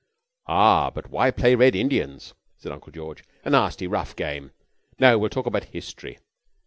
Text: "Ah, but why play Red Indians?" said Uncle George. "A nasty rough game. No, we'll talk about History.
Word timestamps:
"Ah, 0.47 0.89
but 0.89 1.11
why 1.11 1.29
play 1.29 1.53
Red 1.53 1.75
Indians?" 1.75 2.33
said 2.57 2.71
Uncle 2.71 2.91
George. 2.91 3.23
"A 3.45 3.51
nasty 3.51 3.85
rough 3.85 4.15
game. 4.15 4.49
No, 4.97 5.19
we'll 5.19 5.29
talk 5.29 5.45
about 5.45 5.65
History. 5.65 6.17